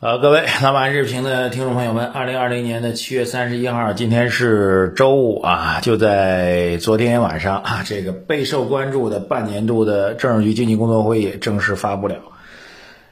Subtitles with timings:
[0.00, 12.14] 呃，各位老马日评的听众朋友们，二零二零年的七月三十一号，今天是周五啊，就在昨天晚上啊，这个备受关注的半年度的政治局经济工作会议正式发布了。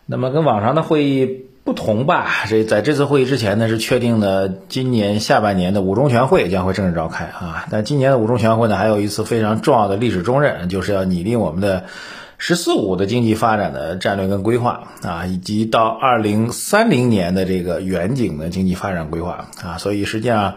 [0.06, 1.26] 那么跟往常的会议
[1.64, 7.66] 不同吧，这在这次会议之前呢，是确定的今年下半年的五中全会将会正式召开啊。
[7.68, 11.86] 但今年的五中全会呢，还有一次非常重要的历史重任，就是要拟定我们的。
[12.38, 20.56] “十四五”的经济发展的战略跟规划啊，以及到二零三零年的这个远景的经济发展规划啊，所以实际上，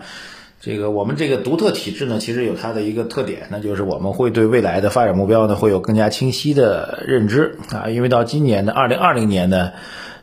[0.61, 9.71] 这个我们这个独特体制呢，其实有它的一个特点，那就是我们会对未来的发展目标呢，会有更加清晰的认知啊，因为到今年的二零二零年呢，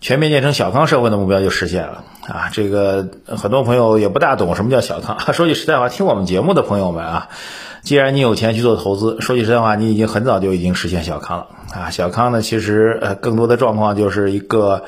[0.03, 7.29] 全面建成小康社会的目标就实现了啊，这个很多朋友也不大懂什么叫小康， 说句实在话，听我们节目的朋友们啊。
[7.87, 11.91] 既然你有钱去做投资，说句实在话，你已经很早就已经实现小康了啊！
[11.91, 14.83] 小康呢，其实呃，更多的状况就是一个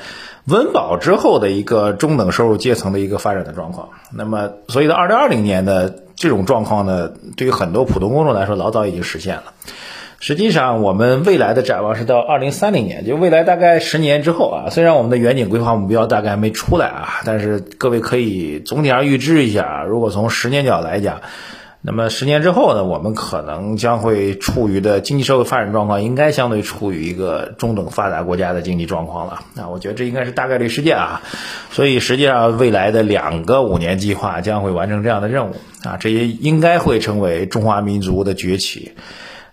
[0.47, 3.91] 温饱之后的一个中等收入阶层的一个发展的状况。
[4.13, 9.45] 那么，所以到二零二零年的这种状况呢，对于很多普通公众来说，老早已经实现了。
[10.19, 14.71] 实际上，我们未来的展望是到二零三零年，就未来大概十年之后啊。
[14.71, 21.21] 虽然我们的远景规划目标大概还没出来啊，但是各位可以总体上预知一下，如果从十年角来讲。
[21.81, 29.45] 那么十年之后呢，我们可能将会处于的经济社会发展状况，应该相对处于一个中等发达国家的经济状况了。
[29.55, 31.23] 那我觉得这应该是大概率事件啊。
[31.71, 38.95] 所以实际上未来的两个五年计划将会完成这样的任务啊，这也应该会成为中华民族的崛起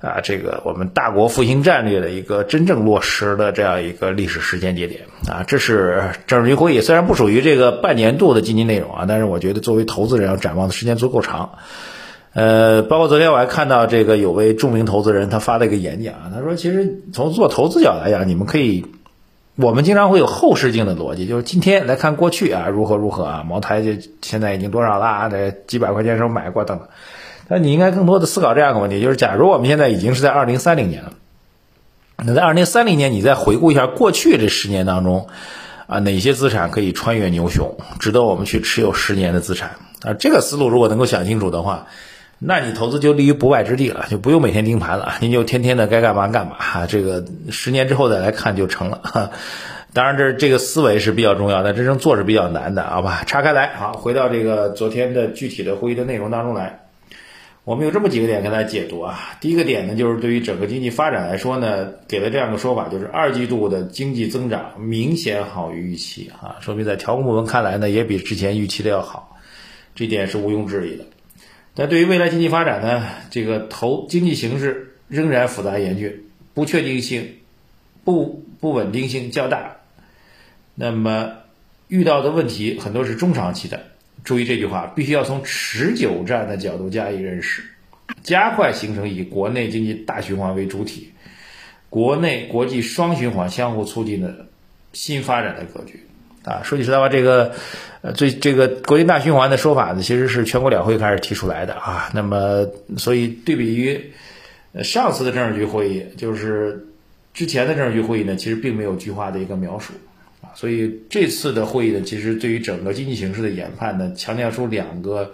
[0.02, 5.44] 啊，这个我们大国复兴战略的一个真正落实的这样一个历史时间节点啊。
[5.48, 11.60] 这是政治局会议，虽然不属于这个半年度的经济内容啊，但是我觉得作为投资人要展望的时间足够长。
[12.36, 18.86] 呃，包括昨天我还看到这个有位著名投资人他发了一个演讲啊，他说其实从做投资角来讲，你们可以，
[19.56, 23.92] 我们经常会有后视镜的逻辑，就是今天来看过去啊如何如何啊，茅台就
[24.22, 26.90] 现在已经多少了啊，这几百块钱时候买过等等，
[27.48, 31.14] 但你应该更多的思考这样一个问题，就是假如我们现在已经是在二零三零年了，
[32.18, 35.28] 那在二零三零年你再回顾一下过去这十年当中
[35.88, 39.70] 啊，哪些资产可以穿越牛熊，值得我们去持有十年的资产
[40.04, 40.14] 啊？
[40.20, 41.88] 这个思路如果能够想清楚的话。
[42.40, 46.86] 那你投资就立于不败之地了，就不用每天盯盘了，您就天天的该干嘛干嘛哈。
[46.86, 49.00] 这个十年之后再来看就成了。
[49.04, 49.32] 哈。
[49.94, 53.24] 当然，这这个思维是比较重要，但真正做是比较难的，好吧？
[53.26, 56.82] 岔开来，好，回到这个昨天的具体的会议的内容当中来。
[57.64, 59.18] 我们有这么几个点跟大家解读啊。
[59.40, 69.38] 第一个点呢，就是对于整个经济发展来说呢，给了这样一个说法，就是二季度的经济增长明显好于预期啊，说明在调控部门看来呢，也比之前预期的要好，
[69.96, 71.06] 这点是毋庸置疑的。
[71.76, 77.36] 但对于未来经济发展呢，这个投经济形势仍然复杂严峻，不确定性、
[78.06, 79.76] 不不稳定性较大。
[80.74, 81.34] 那么
[81.90, 83.88] 遇到的问题很多是中长期的。
[84.24, 87.62] 注意这句话，必须要从持久战的角度加以认识，
[88.24, 91.12] 加快形成以国内经济大循环为主体，
[91.90, 94.48] 国内国际双循环相互促进的
[94.94, 96.00] 新发展的格局。
[96.46, 97.52] 啊，说句实在话，这个，
[98.02, 102.12] 呃，最这个国际大循环的说法呢，其实是全国两会开始提出来的啊。
[102.14, 102.68] 那么，
[102.98, 104.12] 所以对比于
[104.84, 106.86] 上次的政治局会议，就是
[107.34, 109.94] 之前的政治局会议呢，其实并没有具化的一个描述
[110.42, 110.54] 啊。
[110.54, 115.34] 所以这次的会议呢，其实对于整个经济形势的研判呢，强调出两个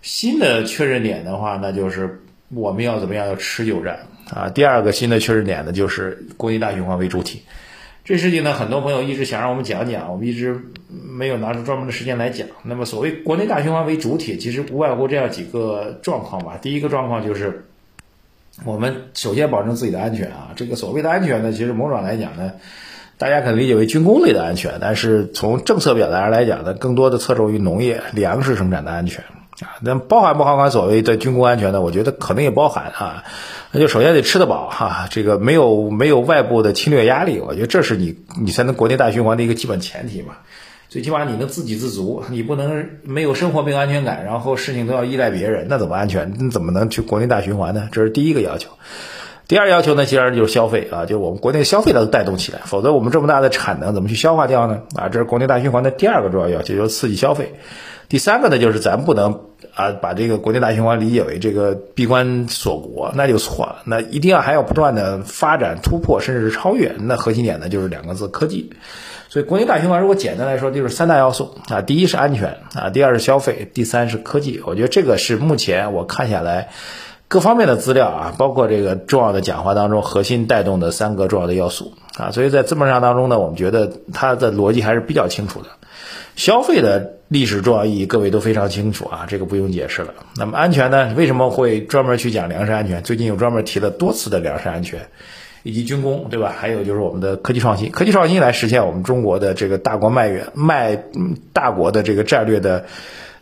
[0.00, 2.20] 新的确认点的话，那就是
[2.50, 4.48] 我们要怎么样要持久战啊。
[4.48, 7.42] 第二个新的确认点呢，就是国际大循环为主体。
[8.06, 12.46] 这事情呢，很多朋友一直想让我们讲讲，我们一直没有拿出专门的时间来讲。
[12.62, 16.56] 那么，所谓国内大循环为主体，其实无外乎这样几个状况吧。
[16.62, 17.64] 第一个状况就是，
[18.64, 20.52] 我们首先保证自己的安全啊。
[20.54, 22.52] 这个所谓的安全呢，其实某种来讲呢，
[23.18, 29.24] 大家可能理解为军工类的安全，但是从政策表达上来讲呢，更多的侧重于农业、粮食生产的安全
[29.80, 31.80] 那包含不包含所谓的军工安全呢？
[31.80, 33.24] 我觉得可能也包含哈。
[33.72, 40.34] 那就首先得吃得饱哈，这个没有没有外部的侵略压力，我觉得这是你你才能国内大循环的一个基本前提嘛。
[40.88, 46.32] 最起码你能自给自足，你不能没有生活没有安全感，然后事情都要依赖别人，那怎么安全？
[46.38, 47.88] 你怎么能去国内大循环呢？
[47.92, 48.70] 这是第一个要求。
[49.48, 54.82] 第二要求呢，其实就是消费啊，就我们国内消费要带动起来，否则我们这么大的产能怎么去消化掉呢？
[54.94, 57.54] 啊，这是国内大循环的第二个重要要求，就是刺激消费。
[58.08, 59.40] 第三个呢，就是咱不能。
[59.74, 63.82] 啊，把这个国内大循环理解为这个闭关锁国，那就错了。
[63.84, 66.94] 那一定要还要不断的发展、突破，甚至是超越。
[66.98, 68.72] 那核心点呢，就是两个字：科技。
[69.28, 71.82] 所以，国内大循环如果简单来说，就是三大要素啊。
[71.82, 74.62] 第一是安全啊，第二是消费，第三是科技。
[74.64, 76.70] 我觉得这个是目前我看下来
[77.28, 85.66] 各方面的资料啊，包括这个重要的讲话当中核心带动的三个重要的要素啊，所以在资本市场当中呢，我们觉得它的逻辑还是比较清楚的。
[86.36, 90.14] 消费的历史重要意义，各位都非常清楚啊，这个不用解释了。
[90.36, 91.14] 那么安全呢？
[91.16, 93.02] 为什么会专门去讲粮食安全？
[93.02, 95.08] 最近有专门提了多次的粮食安全，
[95.62, 96.54] 以及军工，对吧？
[96.56, 101.02] 还有就是我们的科技创新，科技创新来实现我们中国的这个大国迈远迈
[101.54, 102.84] 大国的这个战略的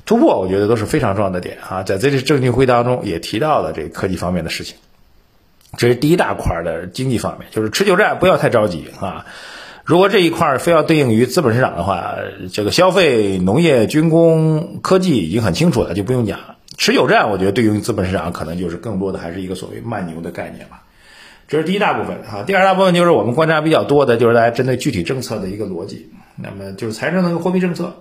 [0.06, 1.82] 突破，我觉得都是非常重要的点啊。
[1.82, 4.76] 在这次政经会当中也提到了这科技方面的事情，
[5.76, 9.26] 这是第一大块的经济方面，就是持久战不要太着急啊。
[9.84, 12.14] 如果这一块非要对应于资本市场的话，
[12.52, 16.56] 这个消费、农业、军工、科技已经很清楚了，就不用讲了。
[16.78, 20.82] 持久战，我觉得对应资本市场可能就是更多的还是一个所谓慢牛的概念吧。
[21.48, 22.44] 这是第一大部分啊。
[22.46, 26.10] 第二大部分就是我们观察比较多的，就是大家针对具体政策的一个逻辑。
[26.36, 27.94] 那么就是财政和货币政策。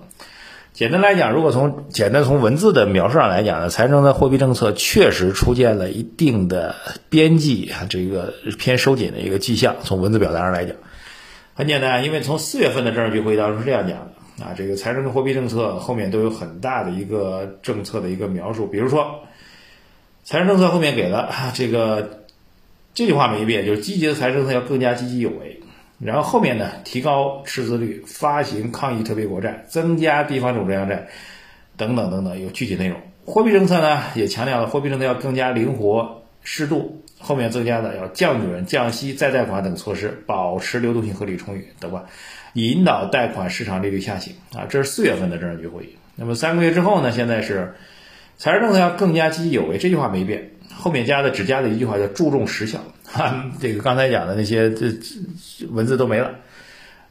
[0.74, 6.74] 简单来讲，如果从简单从文字的描述上来讲呢，财政的货币政策确实出现了一定的
[7.08, 9.76] 边际这个偏收紧的一个迹象。
[9.84, 10.74] 从文字表达上来讲。
[11.54, 19.20] 很简单，因为从四月份的政治局会议当中是这样讲的啊，这个财政的货币政策后面都有很大的一个政策的一个描述，比如说，
[20.24, 22.24] 财政政策后面给了这个
[22.94, 25.60] 这句话没变，就是积极的财政政策要更加积极有为，
[26.04, 31.08] 然后后面呢，提高赤字率，发行抗疫特别国债，增加地方总质量债，
[31.78, 33.00] 等等等等，有具体内容。
[33.24, 37.00] 货币政策呢，也强调了货币政策要更加灵活适度。
[37.18, 42.04] 后面增加的要降准、降息、再贷款等措施，保持流动性合理充裕，对吧？
[42.52, 45.96] 引导贷款市场利率下行啊，这是四月份的政治局会议。
[46.16, 47.10] 那么三个月之后呢？
[47.10, 47.74] 现在是
[48.36, 52.78] 财政政策要更加积极有为，这句话没变，后面加的只加了一句话叫注重实效。
[53.04, 54.86] 哈， 这个刚才讲的那些这
[55.70, 56.36] 文字都没了，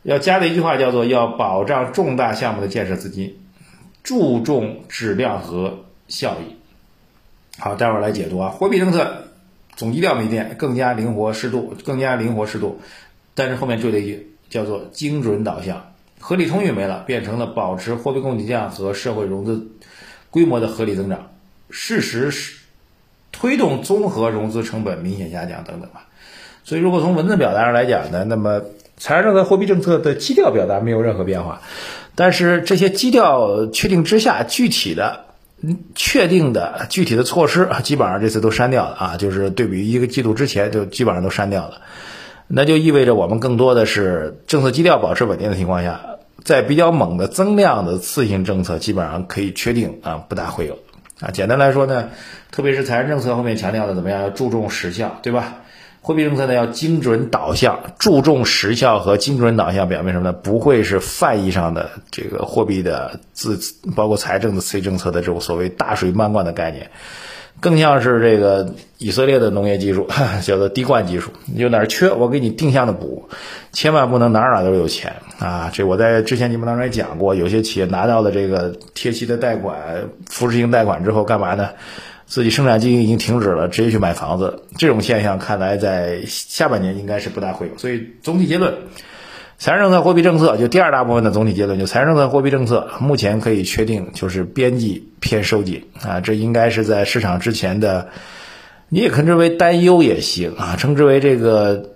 [0.03, 3.37] 要加的一句话叫做要保障重大项目的建设资金，
[4.03, 6.55] 注重质量和效益。
[7.57, 9.25] 好，待会儿来解读啊，货币政策。
[9.75, 12.79] 总基调没变，更加灵活适度，更加灵活适度，
[13.33, 19.71] 但是后面追了一句叫做精准导向，合理充裕没了，变成了保持货币供给量和社会融资
[20.29, 21.31] 规模的合理增长，
[21.71, 22.59] 事实是
[23.33, 26.07] 推动综合融资成本明显下降等等吧。
[26.63, 28.61] 所以如果从文字表达上来讲呢，那么
[28.95, 31.61] 财政和货币政策的基调表达没有任何变化，
[32.15, 35.25] 但是这些基调确定之下，具体的。
[35.95, 41.75] 确定的具体的措施，基本上这次都删掉了啊，就是对比一个季度之前就基本上都删掉了，
[42.49, 46.01] 那就意味着我们更多的是政策基调保持稳定的情况下，
[46.43, 50.79] 在比较猛的增量的次性政策基本上可以确定啊，不大会有
[51.23, 51.31] 啊。
[51.31, 52.09] 简单来说呢，
[52.51, 55.55] 特别是财政政策后面强调的怎么样，要注重实效，对吧？
[56.01, 60.33] 货币政策呢要精准导向，注重实效和精准导向，表明什么呢？
[60.33, 63.57] 不会是泛义上的这个货币的自，
[63.95, 66.91] 包括财政的刺激政策的这种所谓大水漫灌的概念，
[67.59, 70.07] 更像是这个以色列的农业技术，
[70.43, 71.31] 叫做滴灌技术。
[71.55, 73.29] 有哪儿缺，我给你定向的补，
[73.71, 75.71] 千万不能哪儿哪儿都有钱啊！
[75.73, 81.69] 这我在之前节目当中也讲过，有些企业拿到了这个贴息的贷款、扶持性贷款之后，干嘛呢？
[82.25, 87.77] 自己生产经营已经停止了，直接去买房子，这种现象看来在下半年应该是不大会有。
[87.77, 88.73] 所以总体结论，
[89.59, 98.09] 财政政策、货币政策就第二大部分的总体结论，就财政政策、货币政策目前可以确定就是边际偏收紧啊，这应该是在市场之前的，
[98.89, 101.91] 你也称之为担忧也行啊，称之为这个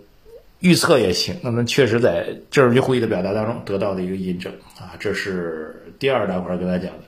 [0.62, 1.35] 预测也行。
[1.44, 7.03] 那么确实在政治局会议的表达当中得到的一个印证啊，这是第二大块儿跟大家讲的。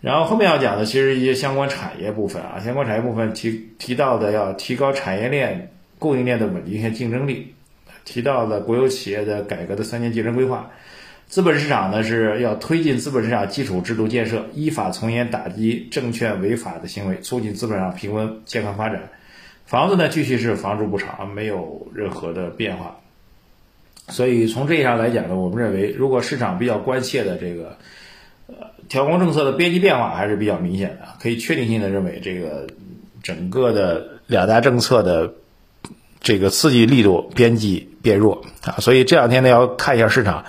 [0.00, 7.54] 然后后面要讲的其实一些相关产业部分啊，相关产业部分提提到的要提高产业链供应链的稳定性竞争力，
[8.04, 10.68] 提到了国有企业的改革的三年竞争规划，
[11.34, 19.10] 资本市场呢是要推进资本市场基础制度建设，依法从严打击证券违法的行为，促进资本市场平稳健康发展。
[19.66, 22.98] 房子呢继续是房住不炒，没有任何的变化。
[24.10, 27.76] 所以从这一上来讲呢，我们认为如果市场比较关切的这个。
[28.46, 28.54] 呃，
[28.88, 32.64] 调控政策的边际变化还是比较明显的，可以确定性的认为，这个
[33.24, 35.34] 整个的两大政策的
[36.20, 40.44] 这个刺激力度边际变弱啊，所以这两天呢要看一下市场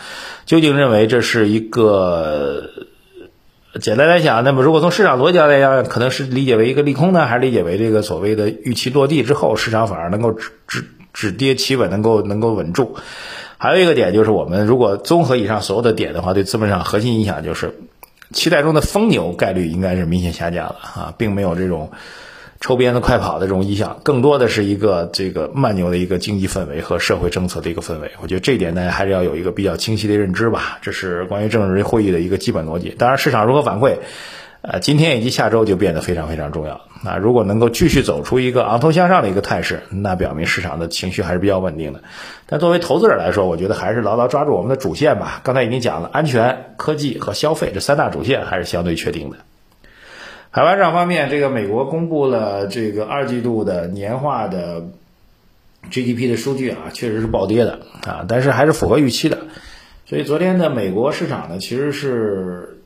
[0.46, 2.70] 究竟认为这是一个
[3.82, 12.96] 简单来讲，那么如果从市场逻辑来讲，可能是理解为一个利空呢，还是理解为这个所谓的预期落地之后，市场反而能够止止止跌企稳，能够能够稳住。
[13.58, 17.74] 还有一个点就是，我们如果综合以上所有的点的话，对资本市场核心影响就是，
[18.32, 21.92] 期待中的疯牛概率应该是明显下降了啊，并没有这种
[22.62, 28.12] 抽鞭子快跑的这种意向，更多的是一个这个慢牛的一个经济氛围和社会政策的一个氛围。
[28.22, 30.80] 我觉得这一点大家还是要有一个比较清晰的认知吧。
[30.82, 32.90] 这是关于政治会议的一个基本逻辑。
[32.98, 33.98] 当然，市场如何反馈，
[34.62, 36.82] 呃，今天以及下周就变得非常非常重要。
[37.04, 42.02] 那如果能够继续走出一个昂头向上的一个态势，那表明市场的情绪还是比较稳定的。
[42.48, 45.42] 但作为投资者来说，我觉得还是牢牢抓住我们的主线吧。
[45.44, 49.38] 刚才已经讲了，安全、科技和消费这三大主线还是相对确定的。
[50.56, 54.88] 海外市场方面，这个美国公布了这个二季度的年化的
[55.90, 59.38] GDP 的数据啊，确实是暴跌的啊，但是还是符合预期的。
[60.06, 62.80] 所以昨天的美国市场呢，其实是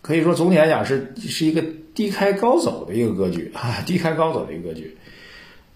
[0.00, 1.62] 可以说总体来讲是是一个
[1.94, 4.96] 低开高走的一个格局啊，低开高走的一个格局。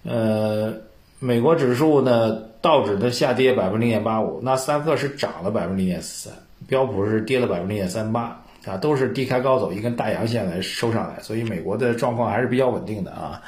[0.05, 0.73] 呃，
[1.19, 8.43] 美国指数呢，道指的下跌百分之零点八五，纳斯达克是涨了百分之零点四三，标普是跌了百分之零点三八。
[8.67, 13.43] 啊，都是低开高走，一根大阳线来收上来，所以美国的状况还是比较稳定的啊。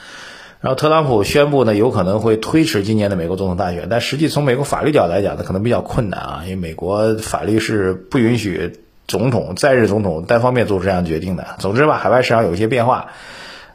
[0.60, 8.72] 然后特朗普宣布呢，有可能会推迟今年的美国总统大选，但实际从美国法律角度来讲呢，可能比较困难啊，因为美国法律是不允许
[9.06, 11.46] 总统在任总统单方面做出这样决定的。
[11.60, 13.12] 总之吧，海外市场有一些变化，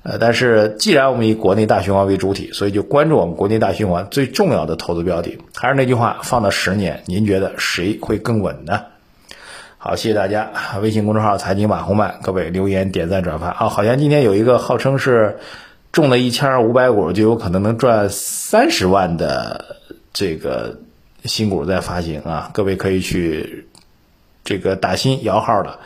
[0.04, 5.40] 呃，但是既然我们以国内大循环为主体，所以就关注我们国内大循环最重要的投资标的。
[5.56, 8.82] 还是那句话，放到十年，您觉得谁会更稳呢？
[9.86, 10.50] 好，谢谢大家。
[10.82, 13.68] 微信公众号财经马红漫，各位留言、点赞、转发啊！
[13.68, 15.40] 好像今天有一个号称是
[15.92, 19.76] 中了一千五百股就有可能能赚三十万的
[20.14, 20.78] 这个
[21.26, 22.50] 新股在发行啊！
[22.54, 23.68] 各位可以去
[24.46, 25.80] 这个打新摇号的，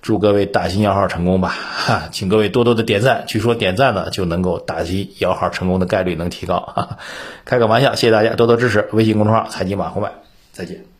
[0.00, 1.48] 祝各位打新摇号成功吧！
[1.50, 6.58] 哈，请各位多多的点赞，据说点赞呢就能够打新摇号成功的概率能提高。
[6.58, 6.96] 哈，
[7.44, 10.10] 开个玩笑，谢谢大家多多支持微信公众号财经马红漫，
[10.52, 10.91] 再见。